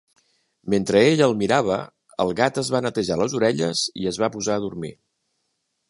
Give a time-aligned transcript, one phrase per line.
[0.73, 1.77] Mentre ella el mirava,
[2.25, 4.95] el gat es va netejar les orelles i es va posar a dormir.